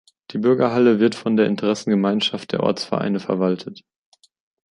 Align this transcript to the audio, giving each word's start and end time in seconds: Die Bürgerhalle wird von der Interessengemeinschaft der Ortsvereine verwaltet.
Die 0.31 0.39
Bürgerhalle 0.39 0.99
wird 0.99 1.13
von 1.13 1.37
der 1.37 1.45
Interessengemeinschaft 1.45 2.53
der 2.53 2.63
Ortsvereine 2.63 3.19
verwaltet. 3.19 3.83